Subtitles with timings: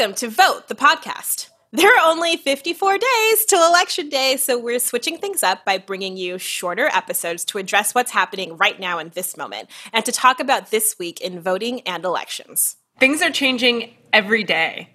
[0.00, 1.50] Welcome to Vote, the podcast.
[1.72, 6.16] There are only 54 days till Election Day, so we're switching things up by bringing
[6.16, 10.40] you shorter episodes to address what's happening right now in this moment and to talk
[10.40, 12.76] about this week in voting and elections.
[12.98, 14.88] Things are changing every day,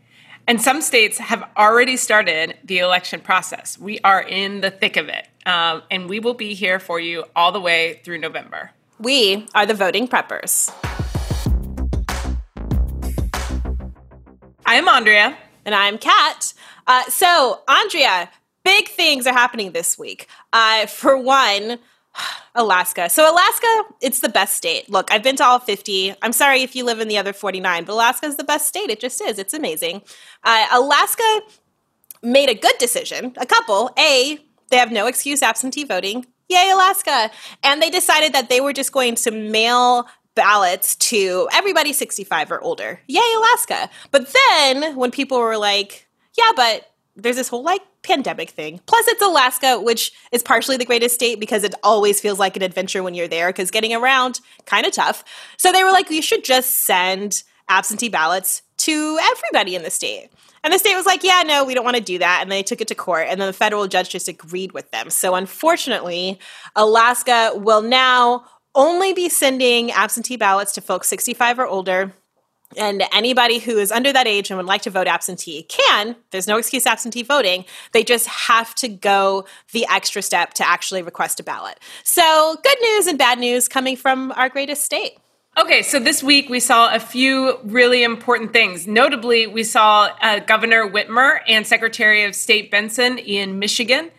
[0.48, 3.78] and some states have already started the election process.
[3.78, 7.26] We are in the thick of it, um, and we will be here for you
[7.36, 8.72] all the way through November.
[8.98, 10.74] We are the voting preppers.
[14.68, 15.38] I am Andrea.
[15.64, 16.54] And I'm Kat.
[16.88, 18.32] Uh, so, Andrea,
[18.64, 20.28] big things are happening this week.
[20.54, 21.78] Uh, for one,
[22.56, 23.10] Alaska.
[23.10, 24.90] So, Alaska, it's the best state.
[24.90, 26.16] Look, I've been to all 50.
[26.24, 28.90] I'm sorry if you live in the other 49, but Alaska is the best state.
[28.90, 29.38] It just is.
[29.38, 30.02] It's amazing.
[30.44, 31.42] Uh, Alaska
[32.24, 33.34] made a good decision.
[33.38, 33.92] A couple.
[34.00, 34.40] A,
[34.72, 36.26] they have no excuse absentee voting.
[36.50, 37.30] Yay, Alaska.
[37.64, 42.62] And they decided that they were just going to mail ballots to everybody 65 or
[42.62, 43.00] older.
[43.08, 43.90] Yay, Alaska.
[44.12, 48.80] But then when people were like, yeah, but there's this whole like pandemic thing.
[48.86, 52.62] Plus, it's Alaska, which is partially the greatest state because it always feels like an
[52.62, 55.24] adventure when you're there because getting around kind of tough.
[55.58, 60.30] So they were like, we should just send absentee ballots to everybody in the state.
[60.64, 62.40] And the state was like, yeah, no, we don't want to do that.
[62.42, 63.28] And they took it to court.
[63.30, 65.12] And then the federal judge just agreed with them.
[65.12, 66.40] So unfortunately,
[66.76, 68.46] Alaska will now
[68.76, 72.14] only be sending absentee ballots to folks 65 or older.
[72.78, 76.16] And anybody who is under that age and would like to vote absentee can.
[76.32, 77.64] There's no excuse absentee voting.
[77.94, 81.80] They just have to go the extra step to actually request a ballot.
[82.04, 85.18] So, good news and bad news coming from our greatest state.
[85.58, 88.88] Okay, so this week we saw a few really important things.
[88.88, 94.12] Notably, we saw uh, Governor Whitmer and Secretary of State Benson in Michigan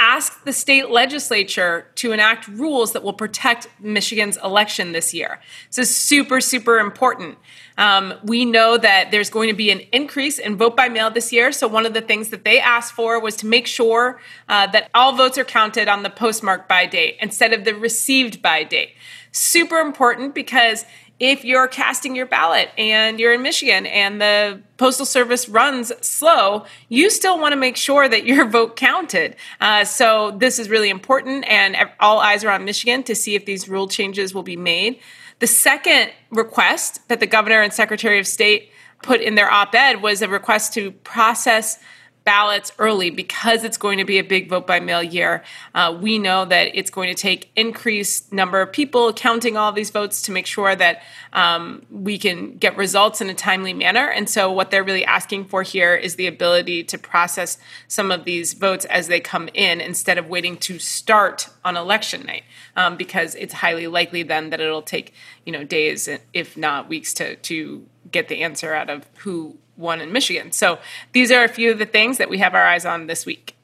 [0.00, 5.38] ask the state legislature to enact rules that will protect Michigan's election this year.
[5.68, 7.38] So, super, super important.
[7.76, 11.32] Um, we know that there's going to be an increase in vote by mail this
[11.32, 11.52] year.
[11.52, 14.90] So, one of the things that they asked for was to make sure uh, that
[14.94, 18.94] all votes are counted on the postmark by date instead of the received by date.
[19.32, 20.86] Super important because
[21.20, 26.64] if you're casting your ballot and you're in Michigan and the Postal Service runs slow,
[26.88, 29.36] you still want to make sure that your vote counted.
[29.60, 33.44] Uh, so this is really important, and all eyes are on Michigan to see if
[33.44, 34.98] these rule changes will be made.
[35.40, 38.70] The second request that the governor and secretary of state
[39.02, 41.78] put in their op ed was a request to process
[42.24, 45.42] ballots early because it's going to be a big vote by mail year.
[45.74, 49.90] Uh, we know that it's going to take increased number of people counting all these
[49.90, 54.08] votes to make sure that um, we can get results in a timely manner.
[54.08, 57.58] And so, what they're really asking for here is the ability to process
[57.88, 62.24] some of these votes as they come in instead of waiting to start on election
[62.26, 62.44] night,
[62.76, 65.12] um, because it's highly likely then that it'll take
[65.44, 70.00] you know days, if not weeks, to to get the answer out of who won
[70.00, 70.52] in Michigan.
[70.52, 70.78] So
[71.12, 73.56] these are a few of the things that we have our eyes on this week.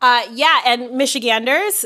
[0.00, 1.84] Uh, yeah, and Michiganders,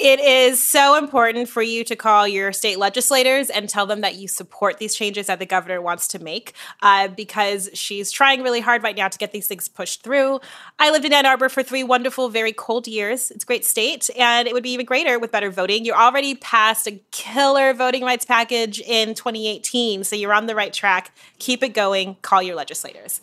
[0.00, 4.14] it is so important for you to call your state legislators and tell them that
[4.14, 8.60] you support these changes that the governor wants to make uh, because she's trying really
[8.60, 10.40] hard right now to get these things pushed through.
[10.78, 13.30] I lived in Ann Arbor for three wonderful, very cold years.
[13.30, 15.84] It's a great state, and it would be even greater with better voting.
[15.84, 20.72] You already passed a killer voting rights package in 2018, so you're on the right
[20.72, 21.14] track.
[21.38, 22.16] Keep it going.
[22.22, 23.20] Call your legislators.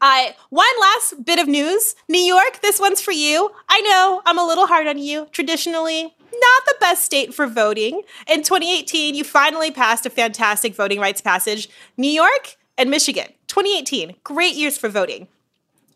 [0.00, 3.50] Uh, one last bit of news New York, this one's for you.
[3.68, 5.26] I know I'm a little hard on you.
[5.32, 8.02] Traditionally, not the best state for voting.
[8.28, 11.68] In 2018, you finally passed a fantastic voting rights passage.
[11.96, 15.28] New York and Michigan, 2018, great years for voting.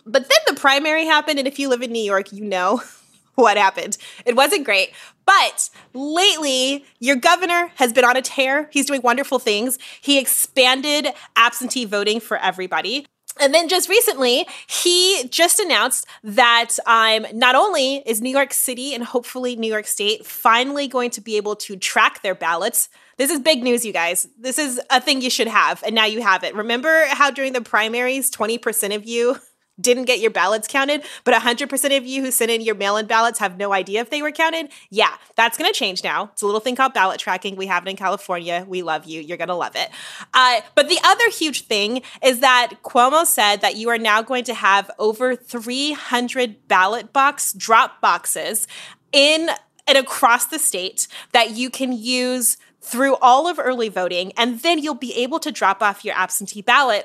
[0.07, 2.83] But then the primary happened, and if you live in New York, you know
[3.35, 3.97] what happened.
[4.25, 4.93] It wasn't great.
[5.27, 8.69] But lately, your governor has been on a tear.
[8.73, 9.79] He's doing wonderful things.
[10.01, 13.07] He expanded absentee voting for everybody.
[13.39, 18.95] And then just recently, he just announced that um, not only is New York City
[18.95, 22.89] and hopefully New York State finally going to be able to track their ballots.
[23.17, 24.29] This is big news, you guys.
[24.39, 26.55] This is a thing you should have, and now you have it.
[26.55, 29.37] Remember how during the primaries, 20% of you
[29.81, 33.07] didn't get your ballots counted, but 100% of you who sent in your mail in
[33.07, 34.71] ballots have no idea if they were counted.
[34.91, 36.31] Yeah, that's going to change now.
[36.33, 37.57] It's a little thing called ballot tracking.
[37.57, 38.65] We have it in California.
[38.69, 39.21] We love you.
[39.21, 39.91] You're going to love it.
[40.35, 44.45] Uh, but the other huge thing is that Cuomo said that you are now going
[44.45, 48.67] to have over 300 ballot box drop boxes
[49.13, 49.51] in
[49.87, 54.79] and across the state that you can use through all of early voting, and then
[54.79, 57.05] you'll be able to drop off your absentee ballot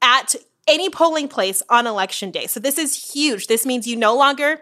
[0.00, 2.46] at any polling place on election day.
[2.46, 3.46] So this is huge.
[3.46, 4.60] This means you no longer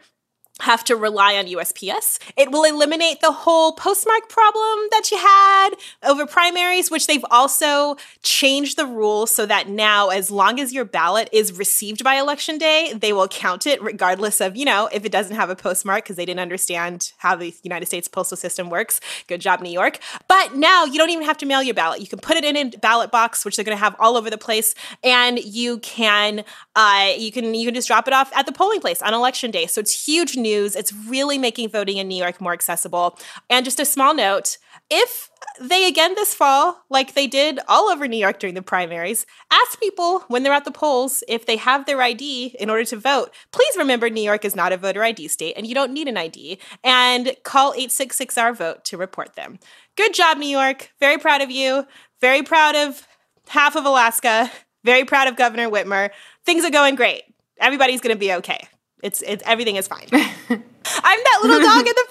[0.60, 2.18] have to rely on USPS.
[2.36, 5.70] It will eliminate the whole postmark problem that you had
[6.04, 10.84] over primaries, which they've also changed the rules so that now, as long as your
[10.84, 15.04] ballot is received by election day, they will count it regardless of, you know, if
[15.04, 18.70] it doesn't have a postmark because they didn't understand how the United States postal system
[18.70, 19.00] works.
[19.26, 19.98] Good job, New York.
[20.28, 22.00] But now you don't even have to mail your ballot.
[22.00, 24.30] You can put it in a ballot box, which they're going to have all over
[24.30, 26.44] the place, and you can
[26.76, 29.50] uh, you can you can just drop it off at the polling place on election
[29.50, 29.66] day.
[29.66, 30.76] So it's huge news.
[30.76, 33.18] It's really making voting in New York more accessible.
[33.50, 34.58] And just a small note
[34.90, 35.30] if
[35.60, 39.80] they again this fall, like they did all over New York during the primaries, ask
[39.80, 43.32] people when they're at the polls if they have their ID in order to vote.
[43.50, 46.16] Please remember New York is not a voter ID state and you don't need an
[46.16, 46.58] ID.
[46.82, 49.58] And call 866-OUR-VOTE to report them.
[49.96, 50.92] Good job, New York.
[51.00, 51.86] Very proud of you.
[52.20, 53.06] Very proud of
[53.48, 54.50] half of Alaska.
[54.84, 56.10] Very proud of Governor Whitmer.
[56.44, 57.22] Things are going great.
[57.58, 58.68] Everybody's going to be okay.
[59.04, 60.08] It's, it's everything is fine.
[60.12, 62.06] I'm that little dog in the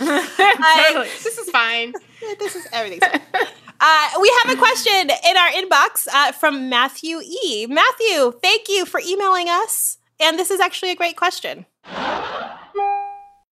[0.00, 0.22] fire.
[0.88, 1.08] totally.
[1.22, 1.92] this is fine.
[2.40, 3.08] this is everything.
[3.80, 7.66] Uh, we have a question in our inbox uh, from Matthew E.
[7.68, 9.98] Matthew, thank you for emailing us.
[10.18, 11.66] And this is actually a great question.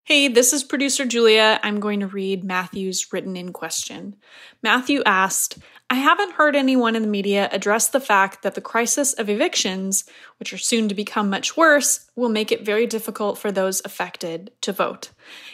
[0.02, 1.60] Hey, this is producer Julia.
[1.62, 4.16] I'm going to read Matthew's written in question.
[4.62, 5.58] Matthew asked,
[5.88, 10.04] I haven't heard anyone in the media address the fact that the crisis of evictions,
[10.38, 14.50] which are soon to become much worse, will make it very difficult for those affected
[14.60, 15.10] to vote.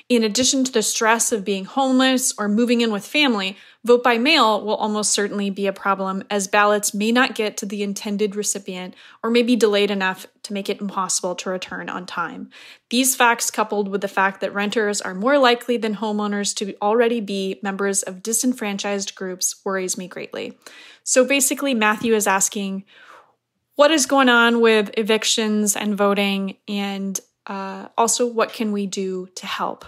[0.09, 4.19] In addition to the stress of being homeless or moving in with family, vote by
[4.19, 8.37] mail will almost certainly be a problem as ballots may not get to the intended
[8.37, 12.51] recipient or may be delayed enough to make it impossible to return on time.
[12.91, 17.21] These facts, coupled with the fact that renters are more likely than homeowners to already
[17.21, 20.59] be members of disenfranchised groups, worries me greatly.
[21.05, 22.85] So basically, Matthew is asking,
[23.77, 29.29] what is going on with evictions and voting and uh, also what can we do
[29.35, 29.85] to help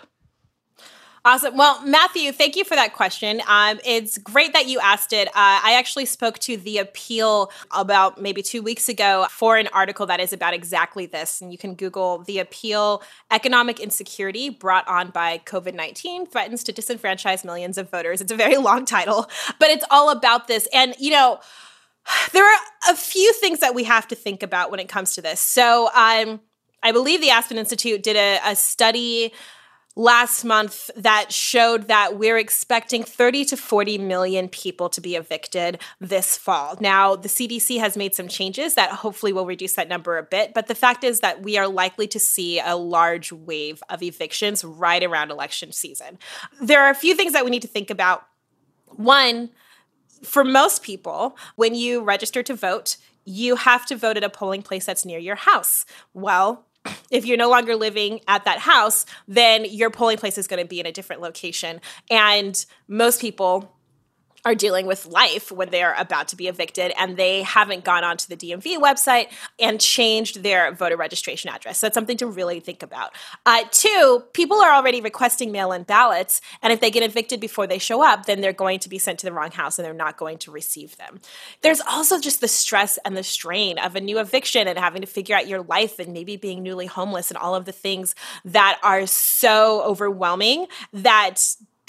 [1.27, 1.57] Awesome.
[1.57, 3.41] Well, Matthew, thank you for that question.
[3.49, 5.29] Um, it's great that you asked it.
[5.29, 10.05] Uh, I actually spoke to the appeal about maybe two weeks ago for an article
[10.05, 11.41] that is about exactly this.
[11.41, 16.75] And you can Google the appeal Economic Insecurity Brought On by COVID 19 Threatens to
[16.75, 18.21] Disenfranchise Millions of Voters.
[18.21, 19.27] It's a very long title,
[19.59, 20.69] but it's all about this.
[20.75, 21.41] And, you know,
[22.33, 22.61] there are
[22.91, 25.41] a few things that we have to think about when it comes to this.
[25.41, 26.41] So, um,
[26.83, 29.33] I believe the Aspen Institute did a, a study
[29.97, 35.81] last month that showed that we're expecting 30 to 40 million people to be evicted
[36.01, 36.77] this fall.
[36.81, 40.53] Now, the CDC has made some changes that hopefully will reduce that number a bit,
[40.53, 44.65] but the fact is that we are likely to see a large wave of evictions
[44.65, 46.19] right around election season.
[46.61, 48.27] There are a few things that we need to think about.
[48.89, 49.51] One,
[50.23, 54.63] for most people, when you register to vote, you have to vote at a polling
[54.63, 55.85] place that's near your house.
[56.13, 56.67] Well,
[57.11, 60.69] if you're no longer living at that house, then your polling place is going to
[60.69, 61.81] be in a different location.
[62.11, 63.74] And most people
[64.45, 68.27] are dealing with life when they're about to be evicted and they haven't gone onto
[68.29, 71.79] the DMV website and changed their voter registration address.
[71.79, 73.15] So that's something to really think about.
[73.47, 77.67] Uh, two, people are already requesting mail in ballots, and if they get evicted before
[77.67, 79.95] they show up, then they're going to be sent to the wrong house and they're
[79.95, 81.21] not going to receive them.
[81.63, 85.07] There's also just the stress and the strain of a new eviction and having to
[85.07, 88.15] figure out your life and maybe being newly homeless and all of the things
[88.45, 91.43] that are so overwhelming that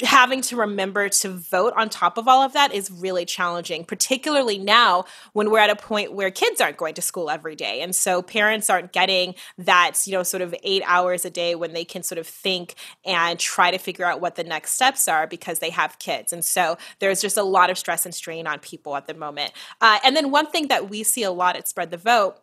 [0.04, 4.58] having to remember to vote on top of all of that is really challenging, particularly
[4.58, 7.82] now when we're at a point where kids aren't going to school every day.
[7.82, 11.74] And so parents aren't getting that, you know, sort of eight hours a day when
[11.74, 12.76] they can sort of think
[13.06, 16.34] and try to figure out what the next steps are because they have kids.
[16.34, 19.54] And so there's just a lot of stress and strain on people at the moment.
[19.80, 22.36] Uh, and then one thing that we see a lot at Spread the Vote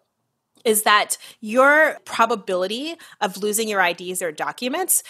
[0.65, 5.03] is that your probability of losing your IDs or documents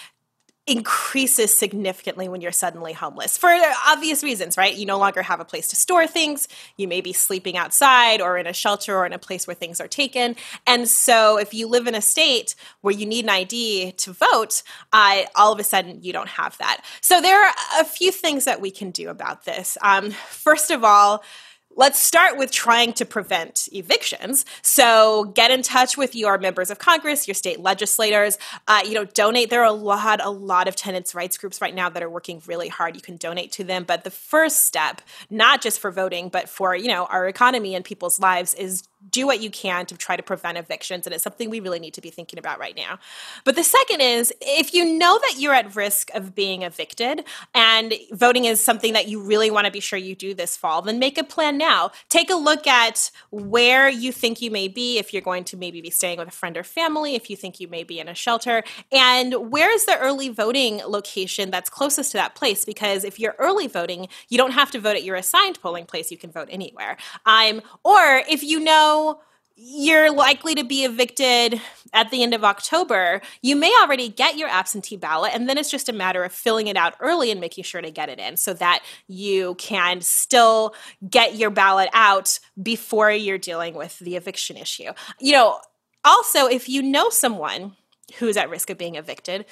[0.66, 3.50] increases significantly when you're suddenly homeless for
[3.88, 4.76] obvious reasons, right?
[4.76, 6.46] You no longer have a place to store things.
[6.76, 9.80] You may be sleeping outside or in a shelter or in a place where things
[9.80, 10.36] are taken.
[10.64, 14.62] And so, if you live in a state where you need an ID to vote,
[14.92, 16.84] uh, all of a sudden you don't have that.
[17.00, 19.76] So, there are a few things that we can do about this.
[19.82, 21.24] Um, first of all,
[21.74, 24.44] Let's start with trying to prevent evictions.
[24.60, 28.36] So get in touch with your members of Congress, your state legislators.
[28.68, 29.50] Uh, you know, donate.
[29.50, 32.42] There are a lot, a lot of tenants' rights groups right now that are working
[32.46, 32.94] really hard.
[32.94, 33.84] You can donate to them.
[33.84, 35.00] But the first step,
[35.30, 39.26] not just for voting, but for you know our economy and people's lives, is do
[39.26, 41.06] what you can to try to prevent evictions.
[41.06, 42.98] And it's something we really need to be thinking about right now.
[43.44, 47.24] But the second is if you know that you're at risk of being evicted
[47.54, 50.82] and voting is something that you really want to be sure you do this fall,
[50.82, 51.92] then make a plan now.
[52.08, 55.80] Take a look at where you think you may be, if you're going to maybe
[55.80, 58.14] be staying with a friend or family, if you think you may be in a
[58.14, 62.64] shelter, and where is the early voting location that's closest to that place?
[62.64, 66.10] Because if you're early voting, you don't have to vote at your assigned polling place,
[66.10, 66.96] you can vote anywhere.
[67.24, 69.20] Um, or if you know,
[69.56, 71.60] you're likely to be evicted
[71.92, 75.70] at the end of October, you may already get your absentee ballot, and then it's
[75.70, 78.36] just a matter of filling it out early and making sure to get it in
[78.36, 80.74] so that you can still
[81.08, 84.92] get your ballot out before you're dealing with the eviction issue.
[85.20, 85.60] You know,
[86.04, 87.76] also, if you know someone
[88.18, 89.44] who's at risk of being evicted,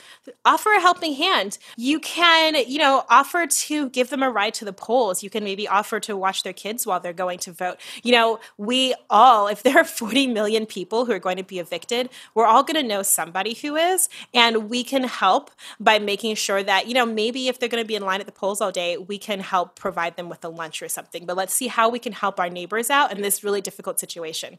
[0.44, 1.58] offer a helping hand.
[1.76, 5.22] You can, you know, offer to give them a ride to the polls.
[5.22, 7.78] You can maybe offer to watch their kids while they're going to vote.
[8.02, 11.58] You know, we all, if there are 40 million people who are going to be
[11.58, 14.08] evicted, we're all going to know somebody who is.
[14.34, 17.88] And we can help by making sure that, you know, maybe if they're going to
[17.88, 20.48] be in line at the polls all day, we can help provide them with a
[20.48, 21.26] lunch or something.
[21.26, 24.58] But let's see how we can help our neighbors out in this really difficult situation.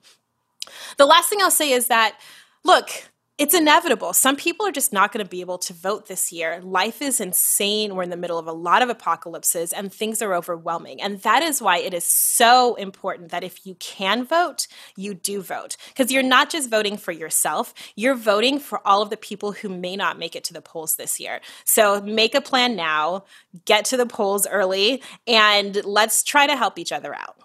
[0.98, 2.20] The last thing I'll say is that,
[2.64, 3.11] look,
[3.42, 4.14] it's inevitable.
[4.14, 6.62] Some people are just not going to be able to vote this year.
[6.62, 7.96] Life is insane.
[7.96, 11.02] We're in the middle of a lot of apocalypses and things are overwhelming.
[11.02, 15.42] And that is why it is so important that if you can vote, you do
[15.42, 15.76] vote.
[15.88, 19.70] Because you're not just voting for yourself, you're voting for all of the people who
[19.70, 21.42] may not make it to the polls this year.
[21.66, 23.24] So make a plan now,
[23.66, 27.38] get to the polls early, and let's try to help each other out.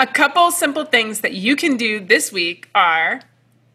[0.00, 3.20] A couple simple things that you can do this week are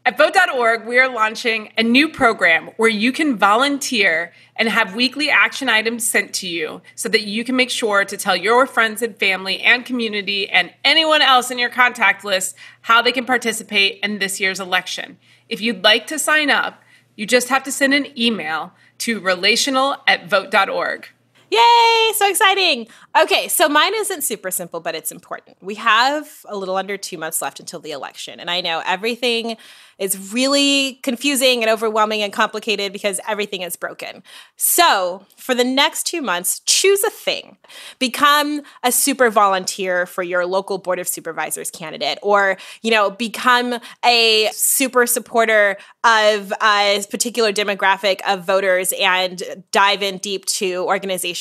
[0.06, 5.30] at vote.org, we are launching a new program where you can volunteer and have weekly
[5.30, 9.02] action items sent to you so that you can make sure to tell your friends
[9.02, 14.00] and family and community and anyone else in your contact list how they can participate
[14.02, 15.18] in this year's election.
[15.50, 16.82] If you'd like to sign up,
[17.18, 21.10] you just have to send an email to relational at vote.org.
[21.54, 22.12] Yay!
[22.16, 22.88] So exciting.
[23.16, 25.58] Okay, so mine isn't super simple, but it's important.
[25.62, 28.40] We have a little under two months left until the election.
[28.40, 29.58] And I know everything
[30.00, 34.24] is really confusing and overwhelming and complicated because everything is broken.
[34.56, 37.58] So, for the next two months, choose a thing.
[38.00, 43.80] Become a super volunteer for your local board of supervisors candidate, or, you know, become
[44.04, 50.88] a super supporter of a particular demographic of voters and dive in deep to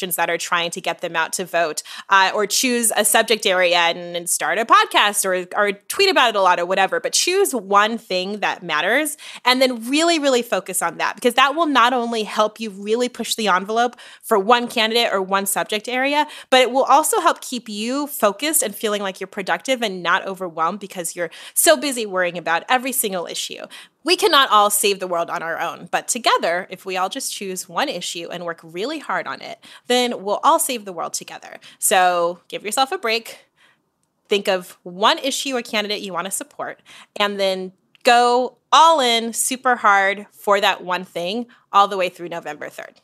[0.03, 3.47] organizations that are trying to get them out to vote, uh, or choose a subject
[3.47, 7.01] area and, and start a podcast or, or tweet about it a lot or whatever.
[7.01, 11.55] But choose one thing that matters and then really, really focus on that because that
[11.55, 15.89] will not only help you really push the envelope for one candidate or one subject
[15.89, 20.03] area, but it will also help keep you focused and feeling like you're productive and
[20.03, 23.67] not overwhelmed because you're so busy worrying about every single issue.
[24.05, 27.33] We cannot all save the world on our own, but together, if we all just
[27.33, 31.13] choose one issue and work really hard on it, then we'll all save the world
[31.13, 31.59] together.
[31.79, 33.47] So give yourself a break.
[34.29, 36.81] Think of one issue or candidate you want to support,
[37.17, 42.29] and then go all in super hard for that one thing all the way through
[42.29, 42.97] November 3rd.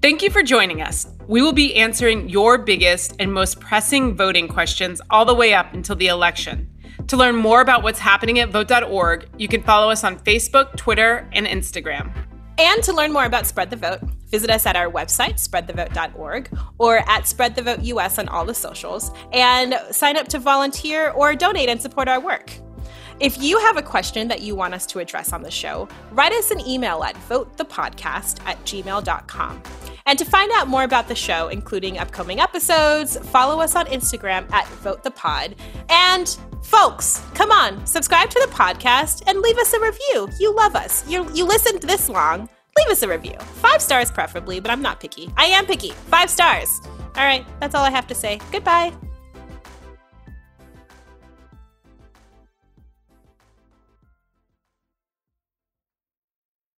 [0.00, 1.06] Thank you for joining us.
[1.26, 5.74] We will be answering your biggest and most pressing voting questions all the way up
[5.74, 6.70] until the election.
[7.08, 11.26] To learn more about what's happening at vote.org, you can follow us on Facebook, Twitter,
[11.32, 12.12] and Instagram.
[12.58, 16.98] And to learn more about Spread the Vote, visit us at our website, spreadthevote.org, or
[17.08, 21.34] at Spread the Vote US on all the socials, and sign up to volunteer or
[21.34, 22.52] donate and support our work.
[23.20, 26.32] If you have a question that you want us to address on the show, write
[26.32, 29.62] us an email at votethepodcast at gmail.com.
[30.06, 34.50] And to find out more about the show, including upcoming episodes, follow us on Instagram
[34.52, 35.54] at votethepod.
[35.90, 36.28] And
[36.62, 40.28] folks, come on, subscribe to the podcast and leave us a review.
[40.38, 41.06] You love us.
[41.08, 42.48] You, you listened this long.
[42.76, 43.36] Leave us a review.
[43.38, 45.32] Five stars, preferably, but I'm not picky.
[45.36, 45.90] I am picky.
[45.90, 46.80] Five stars.
[47.16, 48.40] All right, that's all I have to say.
[48.52, 48.92] Goodbye.